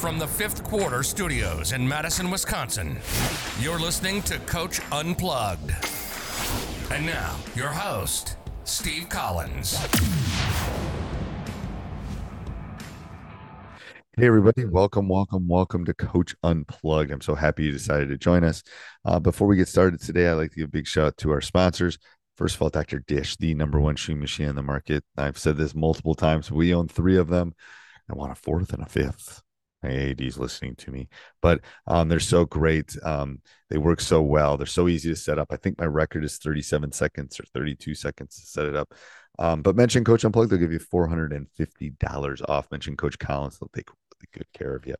[0.00, 2.98] From the fifth quarter studios in Madison, Wisconsin,
[3.60, 5.72] you're listening to Coach Unplugged.
[6.90, 9.76] And now, your host, Steve Collins.
[14.16, 14.64] Hey, everybody.
[14.64, 17.10] Welcome, welcome, welcome to Coach Unplugged.
[17.10, 18.62] I'm so happy you decided to join us.
[19.04, 21.30] Uh, before we get started today, I'd like to give a big shout out to
[21.30, 21.98] our sponsors.
[22.38, 23.00] First of all, Dr.
[23.00, 25.04] Dish, the number one shoe machine in the market.
[25.18, 26.50] I've said this multiple times.
[26.50, 27.52] We own three of them.
[28.10, 29.42] I want a fourth and a fifth.
[29.82, 31.08] My AD's listening to me,
[31.40, 32.96] but um, they're so great.
[33.02, 34.56] Um, they work so well.
[34.56, 35.48] They're so easy to set up.
[35.50, 38.92] I think my record is 37 seconds or 32 seconds to set it up.
[39.38, 42.70] Um, but mention Coach Unplugged, they'll give you $450 off.
[42.70, 44.94] Mention Coach Collins, they'll take really good care of you.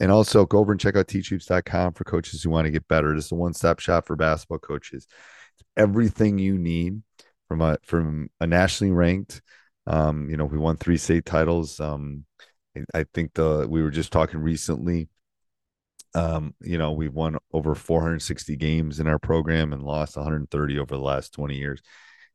[0.00, 3.12] And also go over and check out teachhoops.com for coaches who want to get better.
[3.12, 5.06] It is the one stop shop for basketball coaches.
[5.54, 7.02] It's everything you need
[7.46, 9.42] from a from a nationally ranked.
[9.86, 11.80] Um, you know, we won three state titles.
[12.94, 15.08] I think the we were just talking recently.
[16.14, 20.96] Um, you know, we've won over 460 games in our program and lost 130 over
[20.96, 21.82] the last 20 years.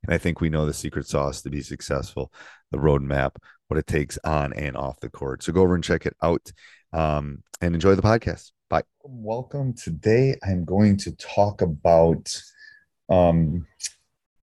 [0.03, 2.31] And I think we know the secret sauce to be successful,
[2.71, 3.31] the roadmap,
[3.67, 5.43] what it takes on and off the court.
[5.43, 6.51] So go over and check it out
[6.91, 8.51] um, and enjoy the podcast.
[8.69, 8.83] Bye.
[9.03, 9.73] Welcome.
[9.73, 12.29] Today I'm going to talk about
[13.09, 13.65] um,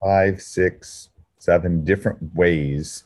[0.02, 3.04] five, six, seven different ways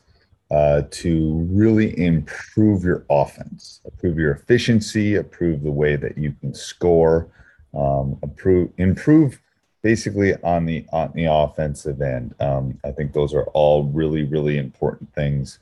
[0.51, 6.53] uh, to really improve your offense, improve your efficiency, improve the way that you can
[6.53, 7.27] score,
[7.73, 9.39] um, improve improve
[9.83, 12.33] basically on the on the offensive end.
[12.39, 15.59] Um, I think those are all really really important things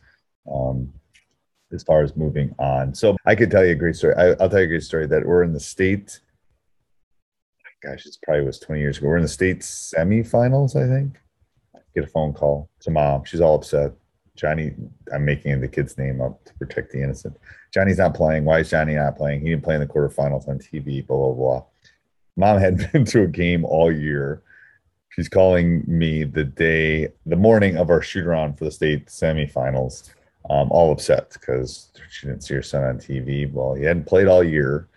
[0.49, 0.93] um,
[1.73, 2.95] as far as moving on.
[2.95, 4.15] So I could tell you a great story.
[4.15, 6.21] I, will tell you a great story that we're in the state.
[7.83, 9.07] Gosh, it's probably was 20 years ago.
[9.07, 11.19] We're in the state semifinals, I think.
[11.93, 13.23] Get a phone call to mom.
[13.25, 13.91] She's all upset
[14.37, 14.73] Johnny,
[15.13, 17.35] I'm making the kid's name up to protect the innocent.
[17.73, 18.45] Johnny's not playing.
[18.45, 19.41] Why is Johnny not playing?
[19.41, 21.63] He didn't play in the quarterfinals on TV, blah, blah, blah.
[22.37, 24.43] Mom had been to a game all year.
[25.09, 30.11] She's calling me the day, the morning of our shoot for the state semifinals,
[30.49, 33.51] um, all upset because she didn't see her son on TV.
[33.51, 34.87] Well, he hadn't played all year.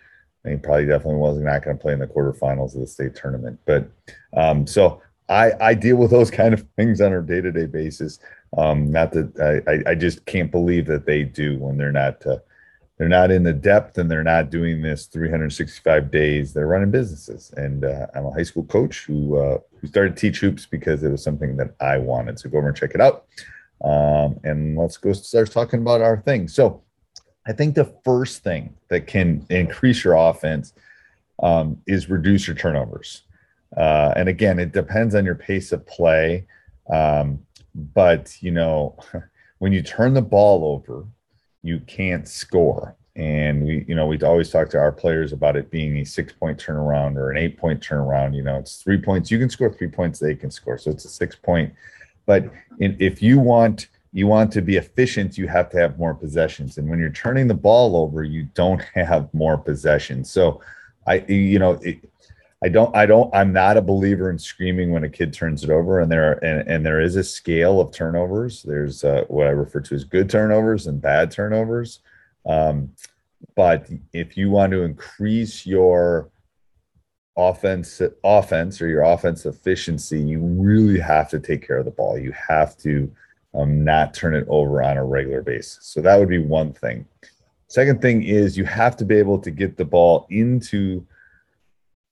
[0.43, 3.15] And he probably definitely wasn't not going to play in the quarterfinals of the state
[3.15, 3.59] tournament.
[3.65, 3.91] But
[4.35, 5.01] um, so
[5.31, 8.19] I, I deal with those kind of things on a day to day basis.
[8.57, 12.37] Um, not that I, I just can't believe that they do when they're not uh,
[12.97, 16.53] they're not in the depth and they're not doing this 365 days.
[16.53, 20.39] They're running businesses, and uh, I'm a high school coach who uh, who started teach
[20.39, 22.37] hoops because it was something that I wanted.
[22.37, 23.25] So go over and check it out,
[23.83, 26.47] um, and let's go start talking about our thing.
[26.47, 26.83] So
[27.47, 30.73] I think the first thing that can increase your offense
[31.41, 33.23] um, is reduce your turnovers.
[33.75, 36.45] Uh, and again, it depends on your pace of play.
[36.89, 37.39] Um,
[37.73, 38.97] but you know,
[39.59, 41.05] when you turn the ball over,
[41.63, 42.95] you can't score.
[43.15, 46.31] And we, you know, we always talk to our players about it being a six
[46.31, 48.35] point turnaround or an eight point turnaround.
[48.35, 49.29] You know, it's three points.
[49.29, 50.77] You can score three points, they can score.
[50.77, 51.73] So it's a six point.
[52.25, 52.45] But
[52.79, 56.77] in, if you want, you want to be efficient, you have to have more possessions.
[56.77, 60.29] And when you're turning the ball over, you don't have more possessions.
[60.29, 60.61] So
[61.07, 61.99] I, you know, it,
[62.63, 65.71] I don't, I don't, I'm not a believer in screaming when a kid turns it
[65.71, 65.99] over.
[65.99, 68.61] And there, are, and, and there is a scale of turnovers.
[68.61, 71.99] There's uh, what I refer to as good turnovers and bad turnovers.
[72.45, 72.91] Um,
[73.55, 76.29] but if you want to increase your
[77.37, 82.17] offense offense or your offense efficiency, you really have to take care of the ball.
[82.17, 83.11] You have to
[83.53, 85.79] um, not turn it over on a regular basis.
[85.81, 87.05] So that would be one thing.
[87.67, 91.05] Second thing is you have to be able to get the ball into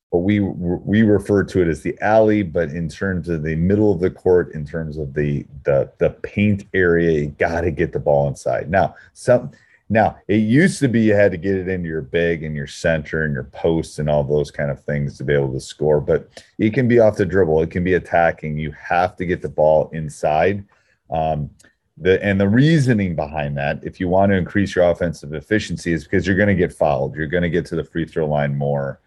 [0.09, 3.91] what we we refer to it as the alley, but in terms of the middle
[3.91, 7.93] of the court, in terms of the the the paint area, you got to get
[7.93, 8.69] the ball inside.
[8.69, 9.51] Now, some
[9.89, 12.67] now it used to be you had to get it into your big and your
[12.67, 16.01] center and your posts and all those kind of things to be able to score,
[16.01, 18.57] but it can be off the dribble, it can be attacking.
[18.57, 20.65] You have to get the ball inside.
[21.11, 21.51] Um,
[21.97, 26.05] the and the reasoning behind that, if you want to increase your offensive efficiency, is
[26.05, 27.15] because you're going to get fouled.
[27.15, 29.01] You're going to get to the free throw line more.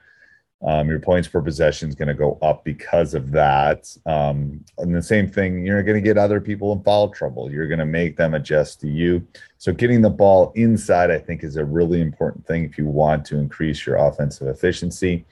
[0.64, 3.94] Um, your points per possession is going to go up because of that.
[4.06, 7.50] Um, and the same thing, you're going to get other people in foul trouble.
[7.50, 9.26] You're going to make them adjust to you.
[9.59, 13.25] So getting the ball inside, I think, is a really important thing if you want
[13.26, 15.25] to increase your offensive efficiency.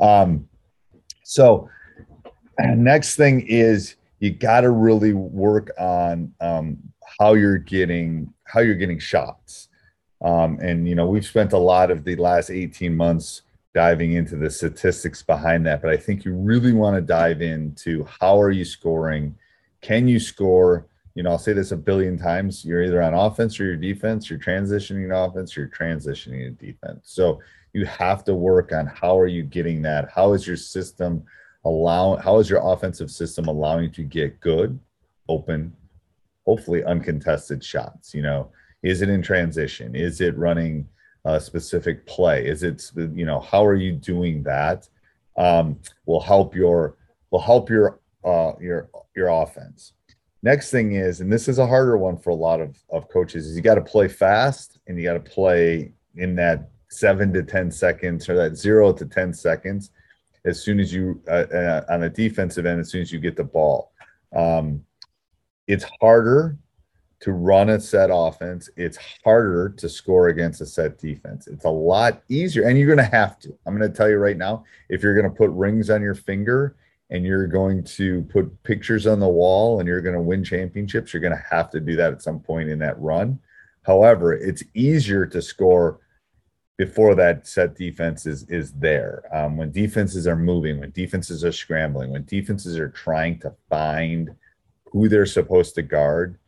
[0.00, 0.46] Um,
[1.22, 1.70] so
[2.58, 6.78] next thing is you got to really work on um,
[7.18, 9.68] how you're getting how you're getting shots.
[10.22, 13.42] Um, and you know, we've spent a lot of the last 18 months
[13.76, 18.06] diving into the statistics behind that, but I think you really want to dive into
[18.08, 19.36] how are you scoring?
[19.82, 20.86] Can you score?
[21.14, 22.64] You know, I'll say this a billion times.
[22.64, 24.30] You're either on offense or your defense.
[24.30, 25.54] You're transitioning offense.
[25.54, 27.00] You're transitioning to defense.
[27.02, 27.42] So
[27.74, 30.10] you have to work on how are you getting that?
[30.10, 31.22] How is your system
[31.66, 32.16] allow?
[32.16, 34.80] How is your offensive system allowing you to get good,
[35.28, 35.76] open,
[36.46, 38.14] hopefully uncontested shots?
[38.14, 38.50] You know,
[38.82, 39.94] is it in transition?
[39.94, 40.88] Is it running?
[41.26, 42.46] A specific play?
[42.46, 44.88] Is it you know how are you doing that?
[45.36, 46.96] Um, will help your
[47.30, 49.92] will help your uh, your your offense.
[50.42, 53.46] Next thing is, and this is a harder one for a lot of, of coaches,
[53.46, 57.42] is you got to play fast and you got to play in that seven to
[57.42, 59.90] 10 seconds or that zero to 10 seconds
[60.44, 63.34] as soon as you, uh, uh, on a defensive end, as soon as you get
[63.34, 63.90] the ball.
[64.34, 64.84] Um,
[65.66, 66.56] it's harder
[67.20, 71.46] to run a set offense, it's harder to score against a set defense.
[71.46, 73.56] It's a lot easier, and you're going to have to.
[73.66, 76.14] I'm going to tell you right now if you're going to put rings on your
[76.14, 76.76] finger
[77.10, 81.12] and you're going to put pictures on the wall and you're going to win championships,
[81.12, 83.38] you're going to have to do that at some point in that run.
[83.82, 86.00] However, it's easier to score
[86.76, 89.22] before that set defense is is there.
[89.32, 94.34] Um, when defenses are moving, when defenses are scrambling, when defenses are trying to find
[94.92, 96.38] who they're supposed to guard,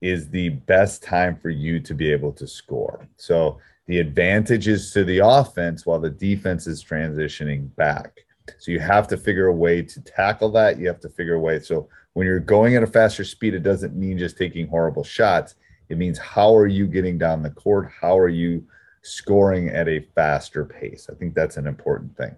[0.00, 3.06] is the best time for you to be able to score.
[3.16, 8.20] So the advantage is to the offense while the defense is transitioning back.
[8.58, 10.78] So you have to figure a way to tackle that.
[10.78, 11.60] You have to figure a way.
[11.60, 15.54] So when you're going at a faster speed, it doesn't mean just taking horrible shots.
[15.88, 17.90] It means how are you getting down the court?
[18.00, 18.64] How are you
[19.02, 21.08] scoring at a faster pace?
[21.10, 22.34] I think that's an important thing.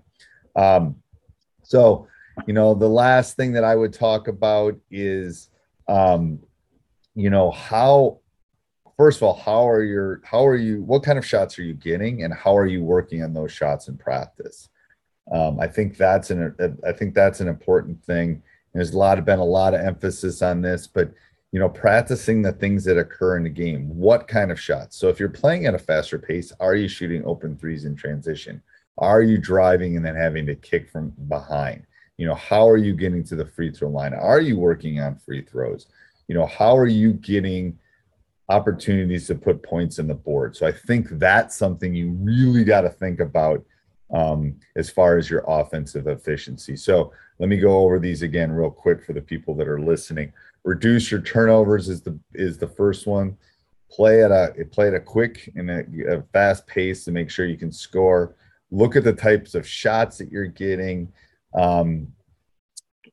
[0.56, 0.96] Um,
[1.62, 2.06] so,
[2.46, 5.50] you know, the last thing that I would talk about is
[5.88, 6.38] um,
[7.14, 8.18] you know how
[8.96, 11.74] first of all how are your how are you what kind of shots are you
[11.74, 14.68] getting and how are you working on those shots in practice?
[15.32, 16.54] Um, i think that's an
[16.86, 18.42] i think that's an important thing.
[18.74, 21.12] There's a lot of been a lot of emphasis on this but
[21.52, 24.96] you know practicing the things that occur in the game what kind of shots?
[24.96, 28.62] So if you're playing at a faster pace are you shooting open threes in transition?
[28.98, 31.86] Are you driving and then having to kick from behind?
[32.16, 34.14] You know how are you getting to the free throw line?
[34.14, 35.86] Are you working on free throws
[36.32, 37.78] you know how are you getting
[38.48, 40.56] opportunities to put points in the board?
[40.56, 43.62] So i think that's something you really got to think about
[44.14, 46.74] um, as far as your offensive efficiency.
[46.74, 50.32] So let me go over these again real quick for the people that are listening.
[50.64, 53.36] Reduce your turnovers is the is the first one.
[53.90, 57.44] Play at a play at a quick and a, a fast pace to make sure
[57.44, 58.36] you can score.
[58.70, 61.12] Look at the types of shots that you're getting.
[61.52, 62.08] Um,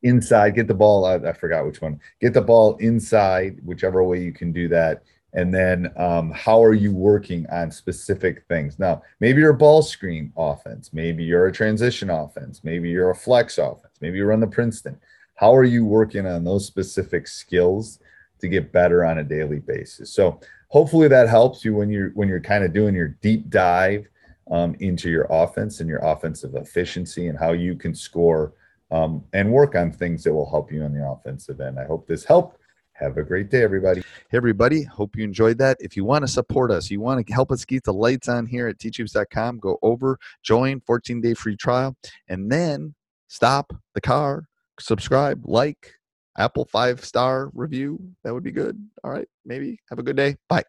[0.03, 1.05] inside, get the ball.
[1.05, 1.99] I, I, forgot which one.
[2.21, 5.03] Get the ball inside, whichever way you can do that.
[5.33, 8.79] And then, um, how are you working on specific things?
[8.79, 10.91] Now, maybe you're a ball screen offense.
[10.91, 12.61] Maybe you're a transition offense.
[12.63, 13.93] Maybe you're a flex offense.
[14.01, 14.97] Maybe you run the Princeton.
[15.35, 17.99] How are you working on those specific skills
[18.39, 20.11] to get better on a daily basis?
[20.11, 20.39] So,
[20.69, 24.07] hopefully, that helps you when you're when you're kind of doing your deep dive
[24.49, 28.53] um, into your offense and your offensive efficiency and how you can score
[28.91, 31.79] um, and work on things that will help you on the offensive end.
[31.79, 32.57] I hope this helped.
[32.93, 34.01] Have a great day, everybody.
[34.29, 34.83] Hey, everybody.
[34.83, 35.77] Hope you enjoyed that.
[35.79, 38.45] If you want to support us, you want to help us keep the lights on
[38.45, 41.95] here at teachhoops.com, go over, join, 14 day free trial,
[42.27, 42.95] and then
[43.29, 45.93] stop the car, subscribe, like,
[46.37, 47.99] Apple five star review.
[48.23, 48.77] That would be good.
[49.03, 49.27] All right.
[49.45, 49.79] Maybe.
[49.89, 50.37] Have a good day.
[50.47, 50.63] Bye.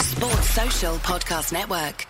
[0.00, 2.09] Sports Social Podcast Network.